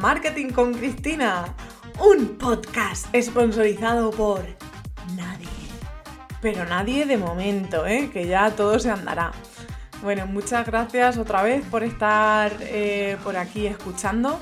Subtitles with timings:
[0.00, 1.44] Marketing con Cristina,
[2.00, 4.40] un podcast sponsorizado por
[5.14, 5.46] nadie.
[6.40, 8.08] Pero nadie de momento, ¿eh?
[8.10, 9.32] que ya todo se andará.
[10.02, 14.40] Bueno, muchas gracias otra vez por estar eh, por aquí escuchando.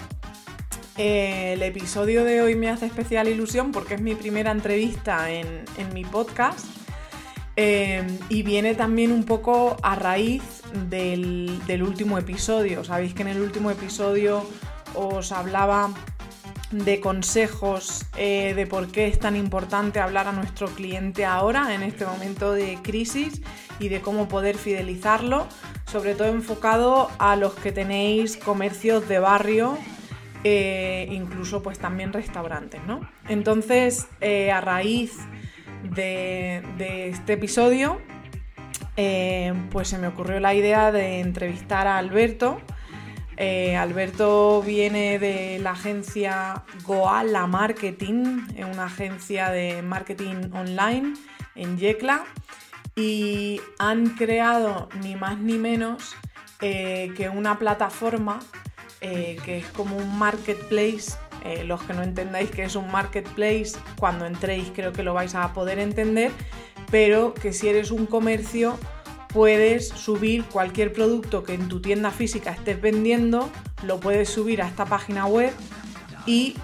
[0.96, 5.64] Eh, el episodio de hoy me hace especial ilusión porque es mi primera entrevista en,
[5.92, 6.66] mi podcast
[7.56, 12.84] y viene también un poco a raíz del, del último episodio.
[12.84, 14.46] Sabéis que en el último episodio
[14.94, 15.90] os hablaba
[16.70, 21.82] de consejos eh, de por qué es tan importante hablar a nuestro cliente ahora, en
[21.82, 23.42] este momento de crisis,
[23.78, 25.48] y de cómo poder fidelizarlo,
[25.86, 29.78] sobre todo enfocado a los que tenéis comercios de barrio,
[30.44, 33.00] eh, incluso pues también restaurantes, ¿no?
[33.28, 35.16] Entonces, eh, a raíz
[35.82, 38.00] de, de este episodio,
[39.70, 42.60] pues se me ocurrió la idea de entrevistar a Alberto,
[43.42, 51.14] eh, Alberto viene de la agencia Goala Marketing, una agencia de marketing online
[51.54, 52.26] en Yecla,
[52.94, 56.14] y han creado ni más ni menos
[56.60, 58.40] eh, que una plataforma
[59.00, 61.16] eh, que es como un marketplace.
[61.64, 65.54] los que no entendáis que es un marketplace, cuando entréis creo que lo vais a
[65.54, 66.30] poder entender,
[66.90, 68.78] pero que si eres un comercio
[69.32, 73.50] puedes subir cualquier producto que en tu tienda física estés vendiendo,
[73.82, 75.52] lo puedes subir a esta página web
[76.26, 76.56] y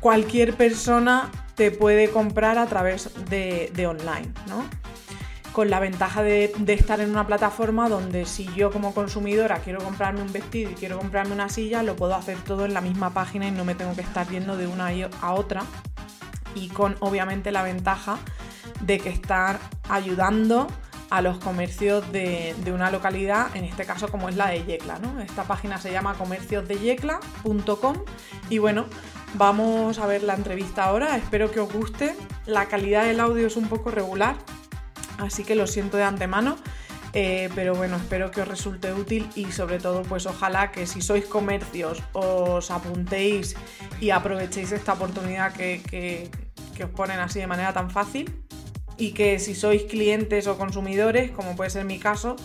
[0.00, 4.64] cualquier persona te puede comprar a través de, online, ¿no?
[5.52, 10.22] Con la ventaja de, estar en una plataforma donde si yo como consumidora quiero comprarme
[10.22, 13.46] un vestido y quiero comprarme una silla, lo puedo hacer todo en la misma página
[13.46, 14.90] y no me tengo que estar yendo de una
[15.20, 15.62] a otra.
[16.56, 18.18] Y con obviamente la ventaja
[18.80, 20.66] de que estar ayudando
[21.14, 24.98] a los comercios de, una localidad, en este caso como es la de Yecla.
[24.98, 25.20] ¿no?
[25.20, 27.96] Esta página se llama comerciosdeyecla.com
[28.50, 28.86] y bueno,
[29.34, 32.16] vamos a ver la entrevista ahora, espero que os guste.
[32.46, 34.34] La calidad del audio es un poco regular,
[35.18, 36.56] así que lo siento de antemano.
[37.12, 41.00] Eh, pero bueno, espero que os resulte útil y sobre todo pues ojalá que si
[41.00, 43.54] sois comercios os apuntéis
[44.00, 45.80] y aprovechéis esta oportunidad que,
[46.74, 48.43] que os ponen así de manera tan fácil
[48.96, 52.36] y que si sois clientes o consumidores, como puede ser mi caso,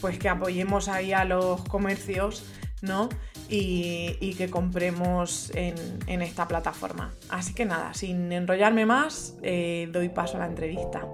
[0.00, 2.44] pues que apoyemos ahí a los comercios,
[2.82, 3.08] ¿no?
[3.48, 7.12] Y, que compremos en, esta plataforma.
[7.28, 11.06] Así que nada, sin enrollarme más, eh, doy paso a la entrevista.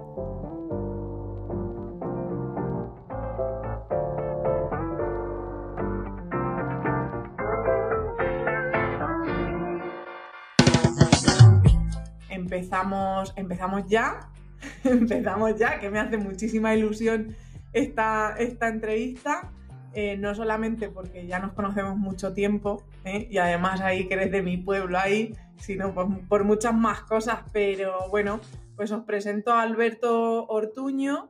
[12.29, 14.31] Empezamos, empezamos ya
[14.83, 17.35] empezamos ya, que me hace muchísima ilusión
[17.73, 19.51] esta, esta entrevista.
[19.93, 23.27] Eh, no solamente porque ya nos conocemos mucho tiempo ¿eh?
[23.29, 28.07] y además ahí que eres de mi pueblo ahí, sino por, muchas más cosas, pero
[28.09, 28.39] bueno,
[28.77, 31.29] pues os presento a Alberto Ortuño,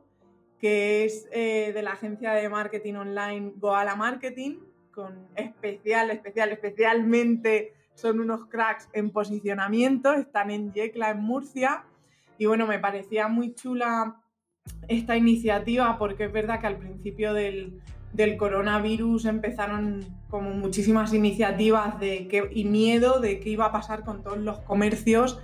[0.60, 4.58] que es eh, de la agencia de marketing online Goala Marketing,
[4.92, 11.84] con especial, especial, especialmente son unos cracks en posicionamiento, están en Yecla, en Murcia,
[12.38, 14.16] y bueno, me parecía muy chula
[14.88, 17.80] esta iniciativa porque es verdad que al principio del,
[18.38, 24.38] coronavirus empezaron como muchísimas iniciativas de y miedo de qué iba a pasar con todos
[24.38, 25.40] los comercios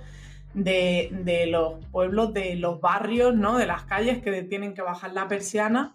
[0.53, 3.57] de, los pueblos, de los barrios, ¿no?
[3.57, 5.93] de las calles que tienen que bajar la persiana.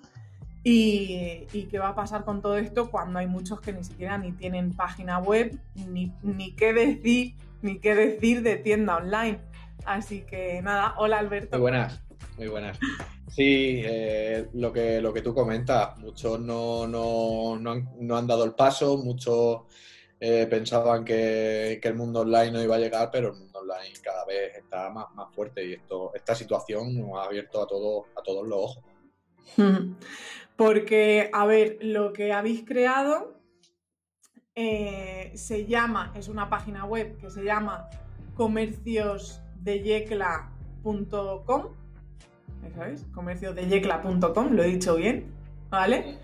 [0.67, 4.33] Y, qué va a pasar con todo esto cuando hay muchos que ni siquiera ni
[4.33, 9.41] tienen página web, ni, ni qué decir, ni qué decir de tienda online.
[9.85, 11.57] Así que nada, hola Alberto.
[11.57, 12.03] Muy buenas,
[12.39, 12.79] muy buenas.
[13.29, 16.85] Sí, eh, lo, que, lo que tú comentas, muchos no,
[17.55, 19.63] han, dado el paso, muchos
[20.21, 24.25] eh, pensaban que, el mundo online no iba a llegar, pero el mundo online cada
[24.25, 28.23] vez está más, más fuerte y esto, esta situación nos ha abierto a, todo, a
[28.23, 28.85] todos los ojos.
[30.57, 33.35] Porque, a ver, lo que habéis creado
[34.55, 37.89] eh, se llama, es una página web que se llama
[38.35, 41.63] Comercios de yecla.com.
[42.75, 43.05] ¿Sabes?
[43.15, 45.27] Comerciodeyecla.com, lo he dicho bien,
[45.71, 46.19] ¿vale?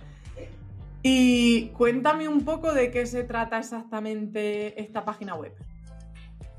[1.02, 5.54] Y cuéntame un poco de qué se trata exactamente esta página web.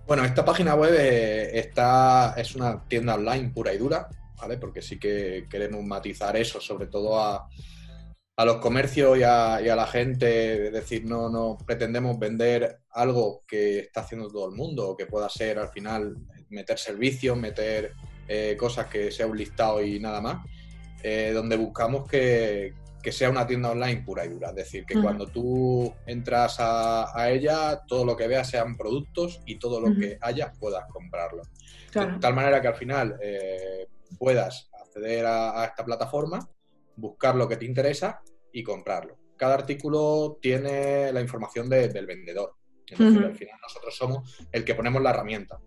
[0.07, 4.07] Bueno, esta página web eh, está, es una tienda online pura y dura,
[4.39, 4.57] ¿vale?
[4.57, 7.47] Porque sí que queremos matizar eso, sobre todo a,
[8.35, 13.79] a los comercios y a, la gente, es decir, no, no pretendemos vender algo que
[13.79, 16.15] está haciendo todo el mundo, que pueda ser al final
[16.51, 17.94] meter servicios, meter
[18.27, 20.45] eh, cosas que sea un listado y nada más,
[21.03, 24.50] eh, donde buscamos que, que sea una tienda online pura y dura.
[24.50, 29.57] Es decir, que cuando tú entras a, ella, todo lo que veas sean productos y
[29.57, 31.44] todo lo que haya puedas comprarlo.
[31.94, 33.88] De tal manera que al final eh,
[34.18, 36.48] puedas acceder a, esta plataforma,
[36.95, 38.21] buscar lo que te interesa
[38.51, 39.18] y comprarlo.
[39.36, 42.56] Cada artículo tiene la información del vendedor.
[42.86, 45.59] Es decir, al final nosotros somos el que ponemos la herramienta.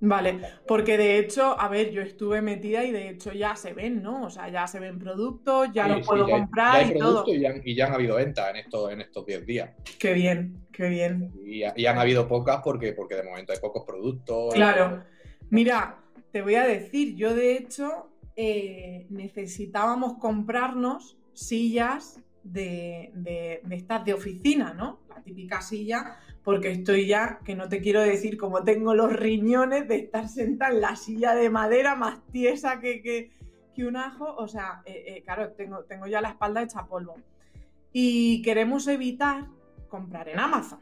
[0.00, 4.00] Vale, porque de hecho, a ver, yo estuve metida y de hecho ya se ven,
[4.00, 4.26] ¿no?
[4.26, 7.24] O sea, ya se ven productos, ya los puedo comprar y todo.
[7.26, 9.70] Y ya, y ya, han habido ventas en estos en estos 10 días.
[9.98, 11.32] Qué bien, qué bien.
[11.44, 14.54] Y, han habido pocas porque, porque de momento hay pocos productos.
[14.54, 15.02] Claro.
[15.50, 15.98] Mira,
[16.30, 22.20] te voy a decir, yo de hecho eh, necesitábamos comprarnos sillas
[22.52, 25.00] de, de, de de oficina, ¿no?
[25.08, 26.18] La típica silla
[26.48, 30.72] porque estoy ya, que no te quiero decir como tengo los riñones de estar sentada
[30.72, 33.36] en la silla de madera más tiesa que, que,
[33.84, 37.16] un ajo, o sea, eh, eh, claro, tengo, tengo ya la espalda hecha polvo.
[37.92, 39.46] Y queremos evitar
[39.88, 40.80] comprar en Amazon,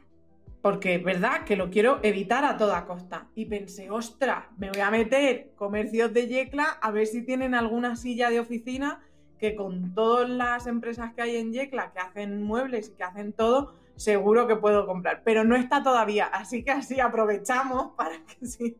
[0.61, 3.27] porque es verdad que lo quiero evitar a toda costa.
[3.35, 7.97] Y pensé, ostras, me voy a meter comercios de Yecla a ver si tienen alguna
[7.97, 9.01] silla de oficina
[9.39, 13.33] que con todas las empresas que hay en Yecla que hacen muebles y que hacen
[13.33, 18.45] todo, seguro que puedo comprar, pero no está todavía, así que así aprovechamos para que
[18.45, 18.77] sí,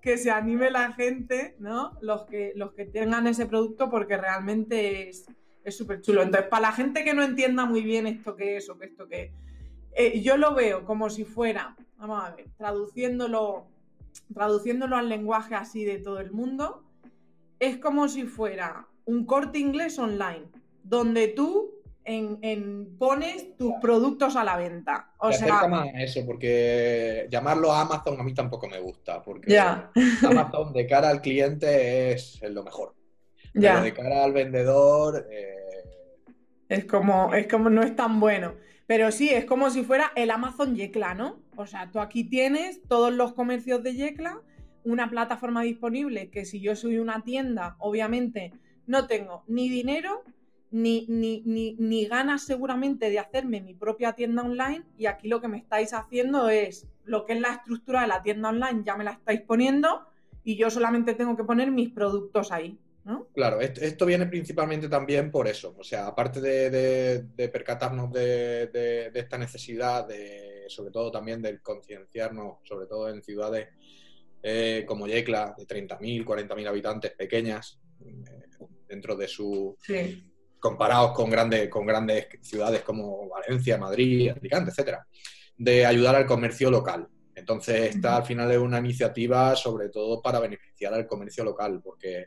[0.00, 1.92] que se anime la gente, ¿no?
[2.00, 6.22] Los que, los que tengan ese producto porque realmente es súper chulo.
[6.22, 9.08] Entonces, para la gente que no entienda muy bien esto que es o que esto
[9.08, 9.30] que es,
[9.94, 13.68] eh, yo lo veo como si fuera, vamos a ver, traduciéndolo,
[14.34, 16.82] traduciéndolo al lenguaje así de todo el mundo,
[17.60, 20.44] es como si fuera un corte inglés online,
[20.82, 25.12] donde tú en, pones tus productos a la venta.
[25.18, 29.58] O sea, más eso, porque llamarlo Amazon a mí tampoco me gusta, porque
[30.26, 32.94] Amazon de cara al cliente es lo mejor.
[33.52, 35.26] Pero de cara al vendedor.
[35.30, 35.84] Eh,
[36.68, 38.54] es como, es como no es tan bueno.
[38.86, 41.40] Pero sí, es como si fuera el Amazon Yecla, ¿no?
[41.56, 44.40] O sea, tú aquí tienes todos los comercios de Yecla,
[44.84, 48.52] una plataforma disponible que si yo soy una tienda, obviamente
[48.86, 50.22] no tengo ni dinero
[50.70, 55.40] ni, ni, ni, ni, ganas seguramente de hacerme mi propia tienda online y aquí lo
[55.40, 58.96] que me estáis haciendo es lo que es la estructura de la tienda online, ya
[58.96, 60.06] me la estáis poniendo
[60.44, 62.78] y yo solamente tengo que poner mis productos ahí.
[63.34, 70.06] Claro, esto, viene principalmente también por eso, o sea, aparte de, percatarnos de, esta necesidad,
[70.06, 73.70] de, sobre todo también del concienciarnos, sobre todo en ciudades
[74.40, 77.81] eh, como Yecla, de 30.000, 40.000 habitantes pequeñas,
[78.88, 79.76] dentro de su,
[80.60, 85.06] comparados con grandes, con grandes ciudades como Valencia, Madrid, Alicante, etcétera,
[85.56, 87.08] de ayudar al comercio local.
[87.34, 92.26] Entonces, esta al final es una iniciativa sobre todo para beneficiar al comercio local, porque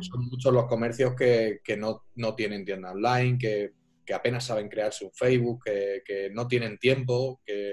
[0.00, 3.72] son muchos los comercios que, no, tienen tienda online, que,
[4.12, 7.72] apenas saben crearse un Facebook, que, no tienen tiempo, que,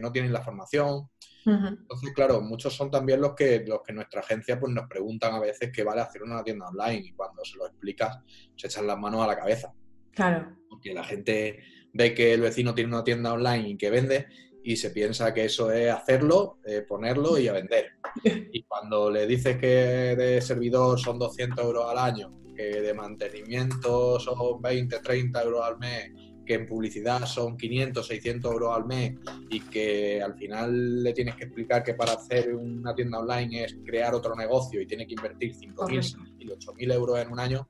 [0.00, 1.08] no tienen la formación.
[1.44, 5.38] Entonces, claro, muchos son también los que, los que nuestra agencia pues, nos preguntan a
[5.38, 8.18] veces qué vale hacer una tienda online y cuando se lo explicas
[8.56, 9.72] se echan las manos a la cabeza.
[10.10, 10.56] Claro.
[10.68, 11.62] Porque la gente
[11.92, 14.26] ve que el vecino tiene una tienda online y que vende
[14.64, 17.92] y se piensa que eso es hacerlo, eh, ponerlo y a vender.
[18.52, 24.18] Y cuando le dices que de servidor son 200 euros al año, que de mantenimiento
[24.18, 26.10] son 20, 30 euros al mes
[26.46, 29.14] que en publicidad son 500, 600 euros al mes
[29.50, 33.76] y que al final le tienes que explicar que para hacer una tienda online es
[33.84, 37.68] crear otro negocio y tiene que invertir 5.000, 8.000 euros en un año,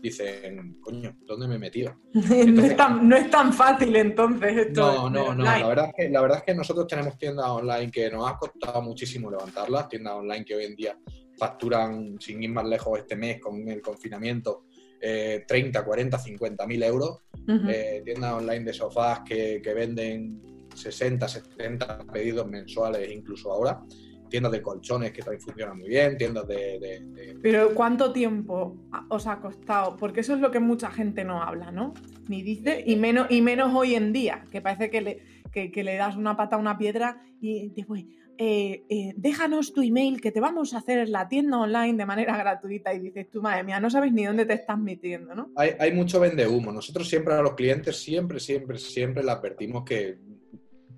[0.00, 1.94] dicen, coño, ¿dónde me he metido?
[2.12, 5.10] no, es tan, no, es tan, fácil entonces esto.
[5.10, 5.44] No, no, no.
[5.44, 8.36] La verdad, es que, la verdad es que nosotros tenemos tiendas online que nos ha
[8.36, 10.98] costado muchísimo levantarlas, tiendas online que hoy en día
[11.36, 14.64] facturan, sin ir más lejos este mes con el confinamiento,
[15.02, 17.18] 30, 40, 50 mil euros.
[17.48, 23.82] Eh, tiendas online de sofás que, venden 60, 70 pedidos mensuales incluso ahora.
[24.28, 27.02] Tiendas de colchones que también funcionan muy bien, tiendas de,
[27.42, 28.78] Pero ¿cuánto tiempo
[29.10, 29.96] os ha costado?
[29.96, 31.92] Porque eso es lo que mucha gente no habla, ¿no?
[32.28, 35.96] Ni dice, y menos, y menos hoy en día, que parece que le, que, le
[35.96, 40.32] das una pata a una piedra y te voy eh, eh, déjanos tu email que
[40.32, 43.78] te vamos a hacer la tienda online de manera gratuita y dices tú, madre mía,
[43.78, 45.52] no sabes ni dónde te estás metiendo, ¿no?
[45.54, 46.72] Hay, hay mucho vende humo.
[46.72, 50.18] Nosotros siempre a los clientes, siempre, siempre, siempre le advertimos que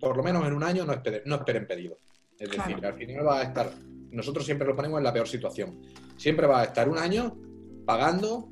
[0.00, 1.98] por lo menos en un año no esperen, no esperen pedido.
[2.38, 3.70] Es decir, al final va a estar,
[4.10, 5.82] nosotros siempre lo ponemos en la peor situación.
[6.16, 7.36] Siempre va a estar un año
[7.84, 8.48] pagando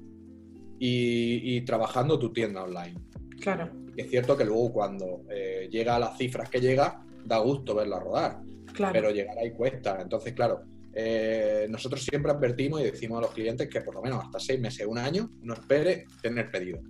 [0.78, 3.00] y, trabajando tu tienda online.
[3.40, 3.70] Claro.
[3.96, 7.99] es cierto que luego cuando eh, llega a las cifras que llega, da gusto verla
[7.99, 9.99] rodar pero llegará y cuesta.
[10.00, 10.62] Entonces, claro,
[10.95, 14.61] eh, nosotros siempre advertimos y decimos a los clientes que por lo menos hasta seis
[14.61, 16.81] meses, un año, no espere tener pedido.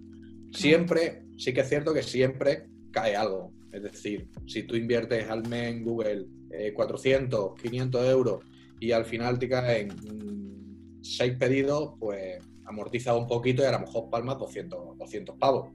[0.53, 3.53] Siempre, sí que es cierto que siempre cae algo.
[3.73, 6.27] Es decir, si tú inviertes al mes en Google
[6.75, 8.45] 400, eh, 500 euros
[8.81, 9.91] y al final te caen
[11.01, 15.71] 6 mm, pedidos, pues amortiza un poquito y a lo mejor palmas 200, 200 pavos.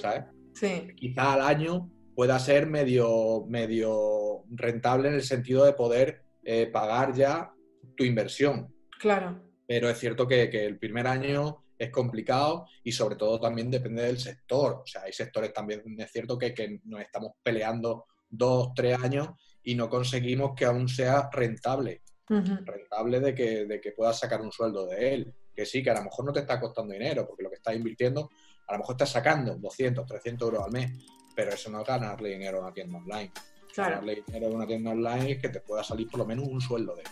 [0.00, 0.24] ¿Sabes?
[0.54, 0.88] Sí.
[0.94, 7.14] Quizá al año pueda ser medio, medio rentable en el sentido de poder eh, pagar
[7.14, 7.52] ya
[7.96, 8.74] tu inversión.
[8.98, 9.40] Claro.
[9.66, 14.18] Pero es cierto que, el primer año es complicado y sobre todo también depende del
[14.18, 14.82] sector.
[14.82, 19.30] O sea, hay sectores también, es cierto que, que nos estamos peleando dos, tres años
[19.62, 22.02] y no conseguimos que aún sea rentable.
[22.28, 25.34] Rentable de que, de que puedas sacar un sueldo de él.
[25.54, 27.76] Que sí, que a lo mejor no te está costando dinero, porque lo que estás
[27.76, 28.30] invirtiendo,
[28.66, 30.92] a lo mejor estás sacando 200, 300 euros al mes,
[31.34, 33.32] pero eso no es ganarle dinero a una tienda online.
[33.72, 33.90] Claro.
[33.90, 36.60] Ganarle dinero a una tienda online es que te pueda salir por lo menos un
[36.60, 37.02] sueldo de.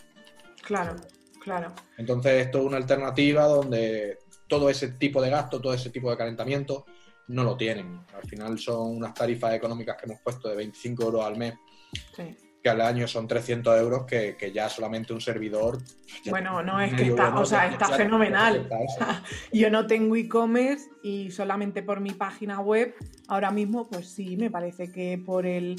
[0.63, 0.97] Claro,
[1.43, 1.73] claro.
[1.97, 6.17] Entonces, esto es una alternativa donde todo ese tipo de gasto, todo ese tipo de
[6.17, 6.85] calentamiento,
[7.29, 8.01] no lo tienen.
[8.15, 11.55] Al final son unas tarifas económicas que hemos puesto de 25 euros al mes.
[12.63, 15.79] Que al año son 300 euros, que, ya solamente un servidor.
[16.29, 18.69] Bueno, no, es que está, o sea, está fenomenal.
[19.53, 22.95] Yo no tengo e-commerce y solamente por mi página web,
[23.29, 25.77] ahora mismo, pues sí, me parece que por el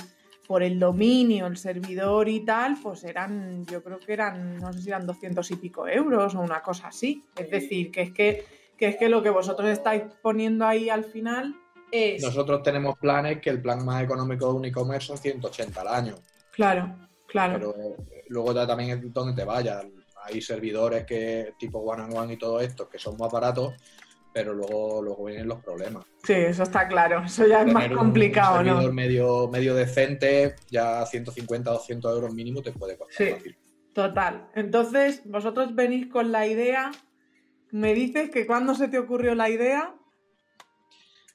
[0.47, 4.81] por el dominio, el servidor y tal, pues eran, yo creo que eran, no sé
[4.81, 7.23] si eran 200 y pico euros o una cosa así.
[7.37, 8.45] Es decir, que es que,
[8.77, 11.55] es que lo que vosotros estáis poniendo ahí al final
[11.89, 12.21] es...
[12.21, 16.15] Nosotros tenemos planes que el plan más económico de un e-commerce son 180 al año.
[16.51, 17.53] Claro, claro.
[17.53, 17.95] Pero
[18.29, 19.85] luego también es donde te vayas.
[20.23, 23.73] Hay servidores que tipo One and One y todo esto que son más baratos
[24.33, 26.05] pero luego, luego vienen los problemas.
[26.23, 31.05] Sí, eso está claro, eso ya es más complicado, un servidor medio, medio decente, ya
[31.05, 33.39] 150, 200 euros mínimo te puede costar.
[33.41, 33.55] Sí,
[33.93, 34.49] total.
[34.55, 36.91] Entonces, vosotros venís con la idea,
[37.71, 39.95] me dices que cuando se te ocurrió la idea.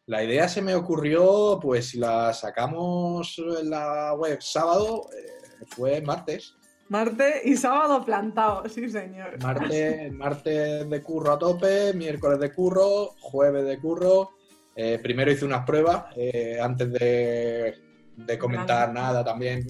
[0.07, 6.01] La idea se me ocurrió, pues si la sacamos en la web sábado, eh, fue
[6.01, 6.55] martes.
[6.89, 9.43] Martes y sábado plantado, sí señor.
[9.43, 14.31] Martes, martes de curro a tope, miércoles de curro, jueves de curro.
[14.77, 19.67] Eh, primero hice unas pruebas eh, antes de, comentar nada también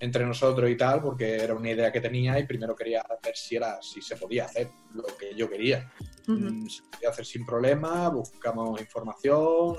[0.00, 3.56] entre nosotros y tal, porque era una idea que tenía y primero quería ver si
[3.56, 5.92] era si se podía hacer lo que yo quería.
[6.26, 9.78] Mm, se podía hacer sin problema, buscamos información,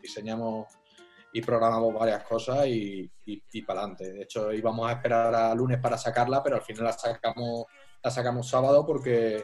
[0.00, 0.66] diseñamos
[1.32, 4.12] y programamos varias cosas y, y, para adelante.
[4.12, 7.66] De hecho, íbamos a esperar a lunes para sacarla, pero al final la sacamos,
[8.02, 9.42] la sacamos sábado porque,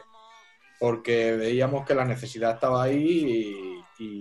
[0.79, 3.74] porque veíamos que la necesidad estaba ahí y,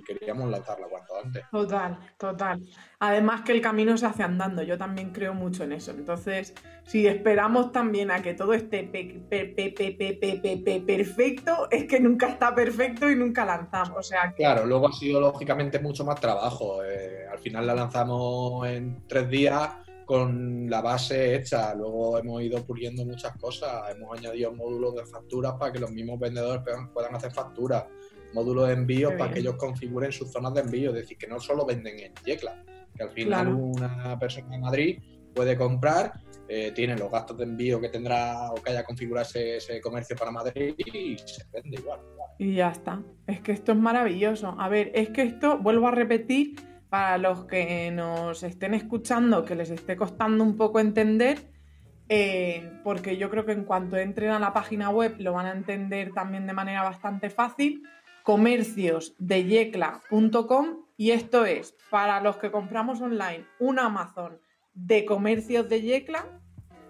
[0.07, 1.45] queríamos lanzarla cuanto antes.
[1.51, 2.61] Total, total.
[2.99, 5.91] Además que el camino se hace andando, yo también creo mucho en eso.
[5.91, 6.55] Entonces,
[6.85, 8.85] si esperamos también a que todo esté
[10.87, 13.99] perfecto, es que nunca está perfecto y nunca lanzamos.
[13.99, 16.81] O sea, Claro, luego ha sido lógicamente mucho más trabajo.
[16.81, 19.71] al final la lanzamos en tres días
[20.05, 21.75] con la base hecha.
[21.75, 23.91] Luego hemos ido puliendo muchas cosas.
[23.91, 26.63] Hemos añadido módulos de facturas para que los mismos vendedores
[26.93, 27.85] puedan, hacer facturas.
[28.35, 30.91] Módulos de envío para que ellos configuren sus zonas de envío.
[30.91, 32.63] Es decir, que no solo venden en Yecla,
[32.95, 34.99] que al final una persona en Madrid
[35.35, 36.13] puede comprar,
[36.49, 40.31] eh, tiene los gastos de envío que tendrá o que haya configurado ese, comercio para
[40.31, 42.01] Madrid y se vende igual.
[42.39, 43.03] Y ya está.
[43.27, 44.55] Es que esto es maravilloso.
[44.59, 46.57] A ver, es que esto, vuelvo a repetir,
[46.95, 51.51] para los que nos estén escuchando, que les esté costando un poco entender,
[52.09, 55.53] eh, porque yo creo que en cuanto entren a la página web lo van a
[55.53, 57.83] entender también de manera bastante fácil,
[58.25, 60.67] comerciosdeyecla.com
[60.97, 64.41] y esto es para los que compramos online un Amazon
[64.73, 66.41] de comercios de Yecla,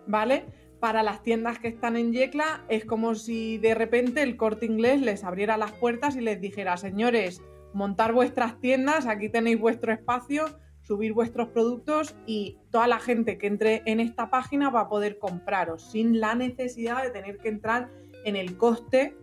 [0.07, 0.47] ¿vale?
[0.81, 5.03] Para las tiendas que están en Yecla es como si de repente el corte inglés
[5.03, 10.45] les abriera las puertas y les dijera, señores, montar vuestras tiendas, aquí tenéis vuestro espacio,
[10.83, 15.19] subir vuestros productos y toda la gente que entre en esta página va a poder
[15.19, 17.91] compraros sin la necesidad de tener que entrar
[18.25, 19.17] en el coste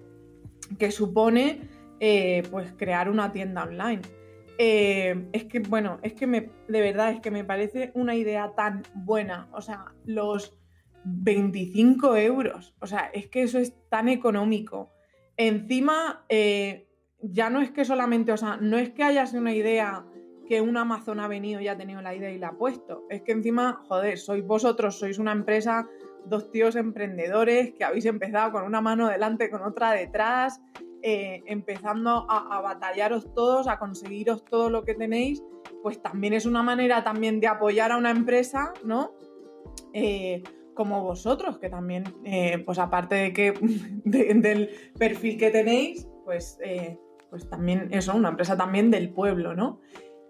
[0.78, 4.02] que supone eh, pues crear una tienda online.
[4.58, 8.54] Eh, es que, bueno, es que me, de verdad es que me parece una idea
[8.56, 9.48] tan buena.
[9.54, 10.58] O sea, los
[11.04, 12.76] 25 euros.
[12.80, 14.92] O sea, es que eso es tan económico.
[15.38, 16.88] Encima, eh,
[17.22, 20.04] ya no es que solamente, o sea, no es que haya sido una idea
[20.48, 23.06] que un Amazon ha venido y ha tenido la idea y la ha puesto.
[23.12, 25.88] Es que encima, joder, sois vosotros, sois una empresa,
[26.26, 30.60] dos tíos emprendedores que habéis empezado con una mano delante, con otra detrás,
[31.04, 35.44] eh, empezando a, batallaros todos, a conseguiros todo lo que tenéis,
[35.82, 39.12] pues también es una manera también de apoyar a una empresa, ¿no?
[39.94, 40.44] Eh,
[40.74, 43.54] como vosotros, que también, eh, pues aparte de que
[44.06, 46.58] del perfil que tenéis, pues
[47.30, 49.80] pues también eso, una empresa también del pueblo, ¿no?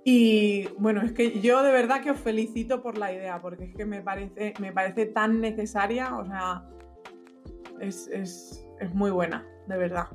[0.03, 3.75] Y bueno, es que yo de verdad que os felicito por la idea, porque es
[3.75, 6.63] que me parece, me parece tan necesaria, o sea,
[7.79, 10.07] es, es, es muy buena, de verdad.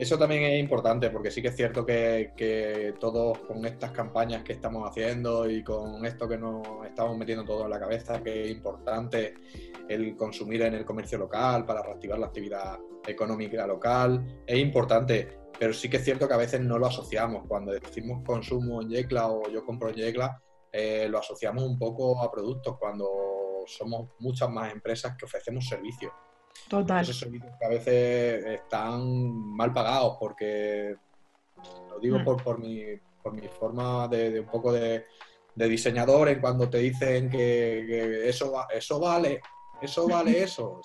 [0.00, 4.54] Eso también es importante porque sí que es cierto que, todos con estas campañas que
[4.54, 8.50] estamos haciendo y con esto que nos estamos metiendo todo en la cabeza, que es
[8.50, 9.34] importante
[9.86, 15.74] el consumir en el comercio local para reactivar la actividad económica local, es importante, pero
[15.74, 17.46] sí que es cierto que a veces no lo asociamos.
[17.46, 20.42] Cuando decimos consumo en Yecla o yo compro en Yecla,
[20.72, 23.06] eh, lo asociamos un poco a productos cuando
[23.66, 26.10] somos muchas más empresas que ofrecemos servicios.
[26.68, 27.02] Total.
[27.02, 29.02] Esos servicios que a veces están
[29.56, 30.94] mal pagados porque,
[31.88, 32.24] lo digo mm.
[32.24, 32.84] por, por, mi,
[33.22, 35.04] por mi forma de, un poco de,
[35.54, 39.40] diseñador, en cuando te dicen que, eso, eso vale,
[39.82, 40.80] eso vale eso.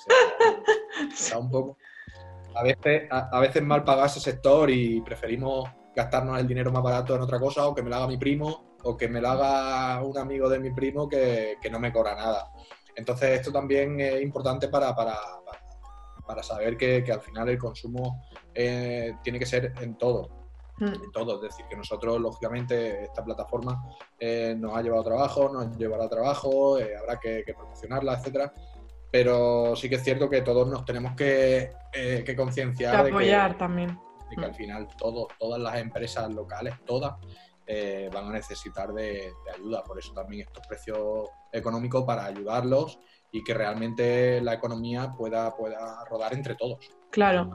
[1.13, 1.77] está un poco...
[2.55, 7.13] A veces, a, veces mal pagado ese sector y preferimos gastarnos el dinero más barato
[7.13, 10.01] en otra cosa o que me lo haga mi primo o que me lo haga
[10.01, 12.51] un amigo de mi primo que, que no me cobra nada.
[12.95, 15.17] Entonces esto también es importante para, para,
[16.25, 20.29] para saber que, que, al final el consumo eh, tiene que ser en todo.
[20.77, 20.87] Hmm.
[20.87, 23.81] En todo, es decir, que nosotros, lógicamente, esta plataforma
[24.19, 28.53] eh, nos ha llevado trabajo, nos llevará trabajo, eh, habrá que, promocionarla, etcétera.
[29.11, 33.03] Pero sí que es cierto que todos nos tenemos que, que concienciar.
[33.03, 33.97] De apoyar también.
[34.29, 34.55] De que al hmm.
[34.55, 37.13] final todo, todas las empresas locales, todas,
[38.13, 39.83] van a necesitar de, ayuda.
[39.83, 42.99] Por eso también estos precios económicos para ayudarlos
[43.31, 46.79] y que realmente la economía pueda, pueda rodar entre todos.
[47.11, 47.51] Claro.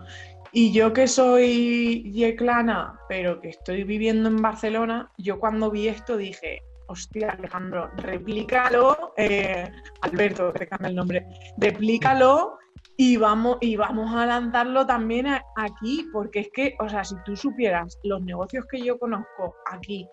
[0.53, 6.17] Y yo que soy yeclana, pero que estoy viviendo en Barcelona, yo cuando vi esto
[6.17, 12.59] dije, hostia, Alejandro, replícalo, eh, Alberto, que cambia el nombre, replícalo
[13.03, 17.35] y vamos, y vamos a lanzarlo también aquí, porque es que, o sea, si tú
[17.35, 20.07] supieras los negocios que yo conozco aquí,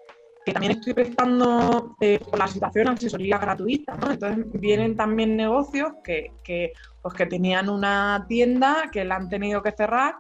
[0.46, 4.10] que también estoy prestando eh, por la situación asesoría gratuita, ¿no?
[4.10, 6.72] Entonces vienen también negocios que, que,
[7.02, 10.16] pues que tenían una tienda que la han tenido que cerrar,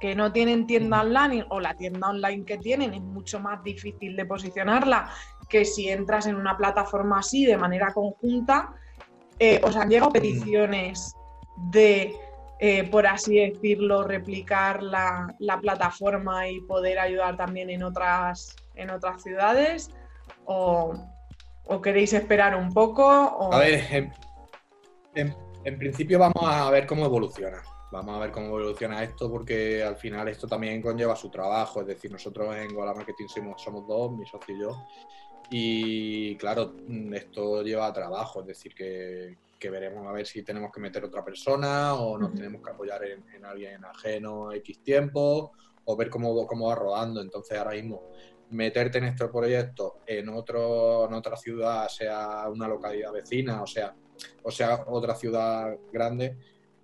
[0.00, 4.16] que no tienen tienda online o la tienda online que tienen es mucho más difícil
[4.16, 5.08] de posicionarla
[5.48, 8.74] que si entras en una plataforma así de manera conjunta.
[9.38, 11.14] Eh, os han llegado peticiones
[11.56, 12.14] de
[12.64, 18.90] eh, por así decirlo, replicar la, la, plataforma y poder ayudar también en otras, en
[18.90, 19.90] otras ciudades?
[20.44, 20.94] ¿O,
[21.82, 23.52] queréis esperar un poco?
[23.52, 24.12] A ver,
[25.16, 27.60] en, principio vamos a ver cómo evoluciona.
[27.90, 31.80] Vamos a ver cómo evoluciona esto porque al final esto también conlleva su trabajo.
[31.80, 34.86] Es decir, nosotros en Gola Marketing somos, somos dos, mi socio y yo.
[35.54, 36.74] Y claro,
[37.12, 38.40] esto lleva trabajo.
[38.40, 42.34] Es decir, que, que veremos a ver si tenemos que meter otra persona o nos
[42.34, 45.52] tenemos que apoyar en, alguien ajeno X tiempo
[45.84, 47.20] o ver cómo, cómo va rodando.
[47.20, 48.02] Entonces ahora mismo
[48.48, 53.94] meterte en este proyecto en, otro, en otra ciudad, sea una localidad vecina, o sea,
[54.42, 56.36] o sea otra ciudad grande,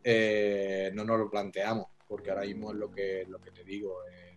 [0.04, 4.04] eh, no nos lo planteamos, porque ahora mismo es lo que, lo que te digo,
[4.10, 4.36] eh,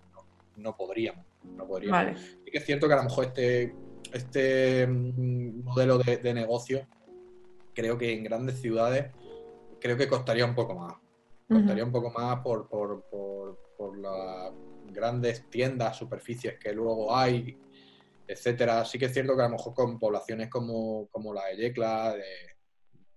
[0.56, 1.26] no, podríamos.
[1.44, 2.22] No podríamos.
[2.46, 3.74] que es cierto que a lo mejor este,
[4.12, 6.88] este mm, modelo de negocio
[7.74, 9.12] creo que en grandes ciudades
[9.80, 10.94] creo que costaría un poco más.
[11.48, 13.04] Costaría un poco más por, por,
[13.78, 14.54] por, las
[14.86, 17.58] grandes tiendas, superficies que luego hay,
[18.26, 18.86] etcétera.
[18.86, 22.14] Sí que es cierto que a lo mejor con poblaciones como, como la de Yecla,
[22.14, 22.24] de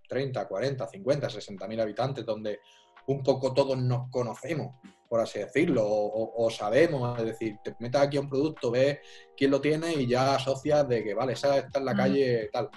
[0.09, 2.59] 30, 40, 50, 60 mil habitantes, donde
[3.07, 4.74] un poco todos nos conocemos,
[5.14, 8.98] por así decirlo, o, sabemos, es decir, te metas aquí a un producto, ves
[9.37, 12.68] quién lo tiene y ya asocias de que, vale, esa está en la calle, tal.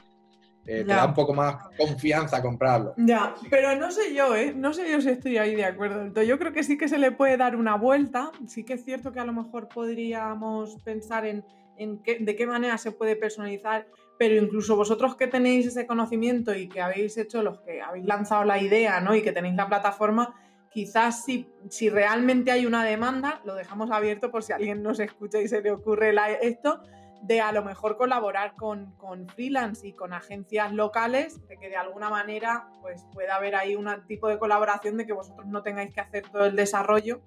[0.64, 2.94] Eh, te da un poco más confianza comprarlo.
[2.96, 4.54] Ya, pero no sé yo, ¿eh?
[4.56, 6.22] No sé yo si estoy ahí de acuerdo.
[6.22, 8.32] Yo creo que sí que se le puede dar una vuelta.
[8.46, 11.44] Sí que es cierto que a lo mejor podríamos pensar en,
[11.76, 13.88] de qué manera se puede personalizar,
[14.20, 18.44] pero incluso vosotros que tenéis ese conocimiento y que habéis hecho los que habéis lanzado
[18.44, 19.16] la idea, ¿no?
[19.16, 20.36] Y que tenéis la plataforma,
[20.78, 25.42] quizás si, si realmente hay una demanda, lo dejamos abierto por si alguien nos escucha
[25.42, 26.84] y se le ocurre esto
[27.24, 28.94] de a lo mejor colaborar con,
[29.34, 33.88] freelance y con agencias locales, de que de alguna manera pues, pueda haber ahí un
[34.06, 37.24] tipo de colaboración de que vosotros no tengáis que hacer todo el desarrollo,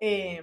[0.00, 0.42] eh,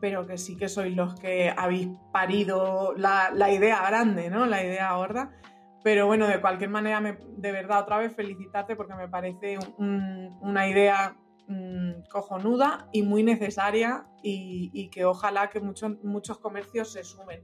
[0.00, 4.46] pero que sí que sois los que habéis parido la, idea grande, ¿no?
[4.46, 5.36] La idea gorda.
[5.84, 11.16] Pero bueno, de cualquier manera, de verdad, otra vez felicitarte porque me parece una idea
[11.50, 17.42] mm, cojonuda y muy necesaria y, que ojalá que muchos, muchos comercios se sumen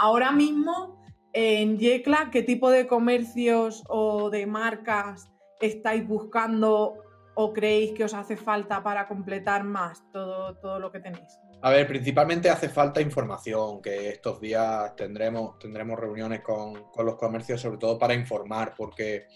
[0.00, 0.98] ahora mismo
[1.32, 6.94] en Yecla, ¿qué tipo de comercios o de marcas estáis buscando
[7.36, 11.38] o creéis que os hace falta para completar más todo, todo lo que tenéis?
[11.62, 17.60] A ver, principalmente hace falta información, que estos días tendremos, tendremos reuniones con, los comercios,
[17.60, 19.26] sobre todo para informar, porque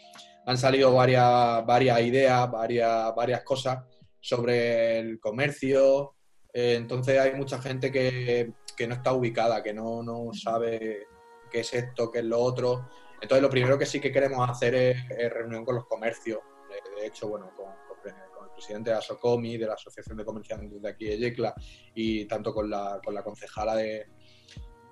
[0.46, 3.84] han salido varias, varias ideas, varias, varias cosas
[4.24, 6.14] sobre el comercio.
[6.50, 8.54] Eh, entonces hay mucha gente que,
[8.88, 11.06] no está ubicada, que no, no, sabe
[11.50, 12.88] qué es esto, qué es lo otro.
[13.20, 14.96] Entonces lo primero que sí que queremos hacer es,
[15.30, 16.40] reunión con los comercios.
[16.96, 17.66] De, hecho, bueno, con,
[18.06, 21.54] el presidente de ASOCOMI, de la Asociación de Comerciantes de aquí de Yecla,
[21.94, 24.06] y tanto con la, con la concejala de,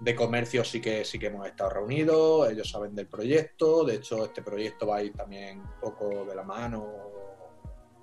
[0.01, 4.25] de comercio sí que sí que hemos estado reunidos, ellos saben del proyecto, de hecho
[4.25, 7.22] este proyecto va a ir también un poco de la mano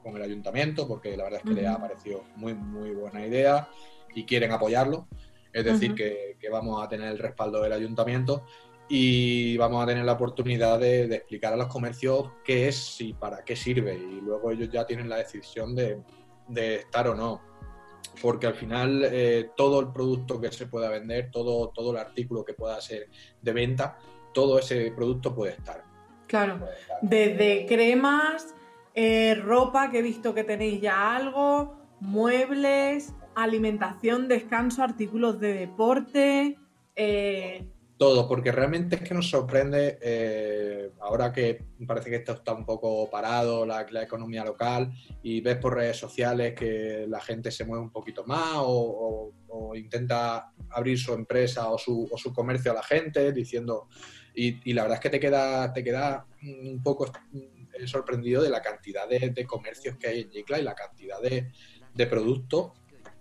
[0.03, 3.69] con el ayuntamiento, porque la verdad es que le ha parecido muy, muy buena idea
[4.13, 5.07] y quieren apoyarlo.
[5.51, 8.45] Es decir, que, vamos a tener el respaldo del ayuntamiento
[8.87, 13.43] y vamos a tener la oportunidad de, explicar a los comercios qué es y para
[13.43, 13.95] qué sirve.
[13.95, 16.01] Y luego ellos ya tienen la decisión de,
[16.55, 17.41] estar o no.
[18.21, 22.43] Porque al final eh, todo el producto que se pueda vender, todo, todo el artículo
[22.43, 23.07] que pueda ser
[23.41, 23.97] de venta,
[24.33, 25.83] todo ese producto puede estar.
[26.27, 26.59] Claro,
[27.01, 28.53] desde cremas,
[29.01, 36.57] eh, ropa, que he visto que tenéis ya algo, muebles, alimentación, descanso, artículos de deporte.
[36.97, 37.65] Eh,
[37.97, 42.65] Todo, porque realmente es que nos sorprende, eh, ahora que parece que esto está un
[42.65, 44.91] poco parado, la, economía local,
[45.23, 49.31] y ves por redes sociales que la gente se mueve un poquito más o,
[49.75, 53.87] intenta abrir su empresa o su, su, comercio a la gente, diciendo,
[54.35, 57.05] y, la verdad es que te queda, te queda un poco
[57.87, 61.51] sorprendido de la cantidad de, comercios que hay en Yecla y la cantidad de,
[61.93, 62.73] de productos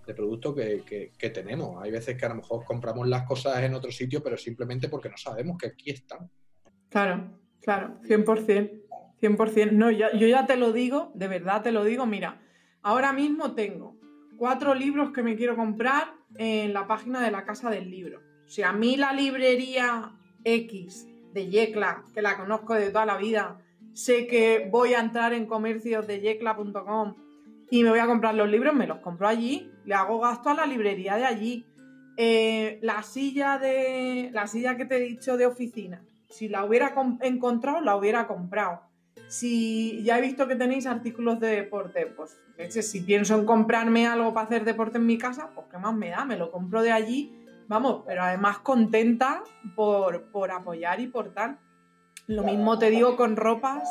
[0.08, 1.82] de productos que, tenemos.
[1.82, 5.10] Hay veces que a lo mejor compramos las cosas en otro sitio, pero simplemente porque
[5.10, 6.30] no sabemos que aquí están.
[6.88, 8.84] Claro, claro, 100%.
[9.20, 9.72] 100%.
[9.72, 12.06] No, yo ya te lo digo, de verdad te lo digo.
[12.06, 12.40] Mira,
[12.82, 13.98] ahora mismo tengo
[14.38, 18.22] cuatro libros que me quiero comprar en la página de la Casa del Libro.
[18.46, 23.18] O sea, a mí la librería X de Yecla, que la conozco de toda la
[23.18, 23.60] vida,
[23.92, 27.14] sé que voy a entrar en comercios de yecla.com
[27.70, 30.54] y me voy a comprar los libros, me los compro allí, le hago gasto a
[30.54, 31.66] la librería de allí.
[32.16, 36.94] Eh, la silla de la silla que te he dicho de oficina, si la hubiera
[37.20, 38.82] encontrado, la hubiera comprado.
[39.28, 42.38] Si ya he visto que tenéis artículos de deporte, pues
[42.80, 46.10] si pienso en comprarme algo para hacer deporte en mi casa, pues qué más me
[46.10, 47.32] da, me lo compro de allí,
[47.68, 49.44] vamos, pero además contenta
[49.76, 51.58] por, por apoyar y por tal.
[52.28, 53.88] Lo mismo te digo con ropas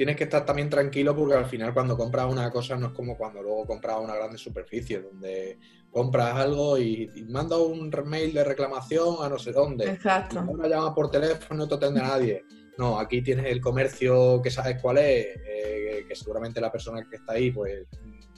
[0.00, 3.18] tienes que estar también tranquilo porque al final cuando compras una cosa no es como
[3.18, 5.58] cuando luego compras una grande superficie, donde
[5.90, 9.90] compras algo y, y manda un mail de reclamación a no sé dónde.
[9.90, 10.40] Exacto.
[10.40, 12.44] No llama por teléfono, no te atiende nadie.
[12.78, 17.16] No, aquí tienes el comercio que sabes cuál es, eh, que seguramente la persona que
[17.16, 17.86] está ahí, pues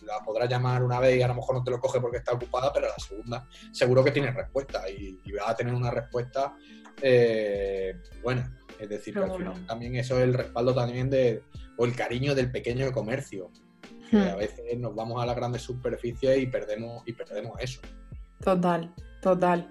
[0.02, 2.32] la podrá llamar una vez y a lo mejor no te lo coge porque está
[2.32, 6.56] ocupada, pero la segunda seguro que tiene respuesta y, y vas a tener una respuesta
[7.00, 8.58] eh, buena.
[8.82, 11.42] Es decir, que al final también eso es el respaldo también de,
[11.76, 13.48] o el cariño del pequeño comercio.
[14.10, 14.30] Que hmm.
[14.30, 17.80] a veces nos vamos a las grandes superficies y perdemos, y perdemos eso.
[18.42, 19.68] Total, total.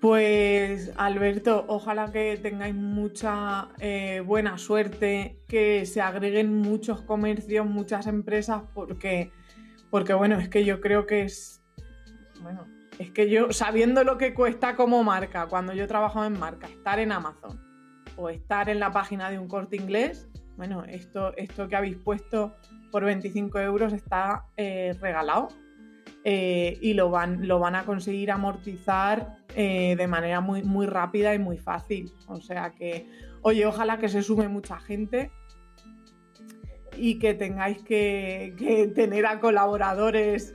[0.00, 8.06] Pues Alberto, ojalá que tengáis mucha eh, buena suerte, que se agreguen muchos comercios, muchas
[8.06, 9.30] empresas, porque,
[9.90, 11.62] porque bueno, es que yo creo que es,
[12.40, 12.66] bueno,
[12.98, 16.98] es que yo, sabiendo lo que cuesta como marca, cuando yo trabajo en marca, estar
[16.98, 17.67] en Amazon,
[18.18, 20.28] o estar en la página de un corte inglés,
[20.58, 22.52] bueno, esto, esto que habéis puesto
[22.90, 25.48] por 25 euros está eh, regalado
[26.24, 31.32] eh, y lo van, lo van a conseguir amortizar eh, de manera muy, muy rápida
[31.32, 32.12] y muy fácil.
[32.26, 33.08] O sea que,
[33.42, 35.30] oye, ojalá que se sume mucha gente
[36.96, 40.52] y que tengáis que, tener a colaboradores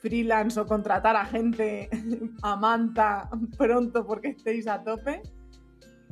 [0.00, 1.88] freelance o contratar a gente
[2.42, 5.22] a manta pronto porque estéis a tope.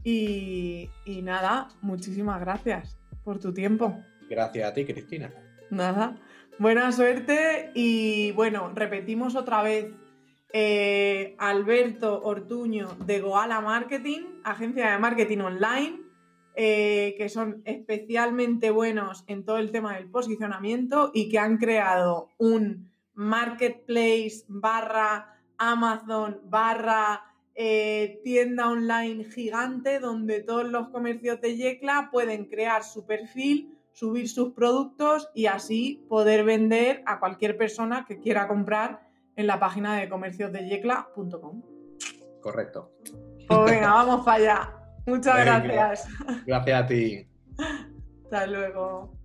[0.05, 0.91] Y,
[1.23, 4.03] nada, muchísimas gracias por tu tiempo.
[4.29, 5.33] Gracias a ti, Cristina.
[5.71, 6.17] Nada,
[6.59, 9.93] buena suerte y bueno, repetimos otra vez.
[10.55, 16.01] Eh, Alberto Ortuño de Goala Marketing, agencia de marketing online,
[16.55, 22.29] eh, que son especialmente buenos en todo el tema del posicionamiento y que han creado
[22.37, 32.09] un marketplace barra Amazon barra eh, tienda online gigante donde todos los comercios de Yecla
[32.11, 38.19] pueden crear su perfil, subir sus productos y así poder vender a cualquier persona que
[38.19, 39.01] quiera comprar
[39.37, 41.63] en la página de comerciosdeyecla.com.
[42.41, 42.93] Correcto.
[43.49, 44.77] Pues venga, vamos para allá.
[45.07, 46.09] Muchas gracias.
[46.47, 47.27] Gracias a ti.
[48.25, 49.22] Hasta luego.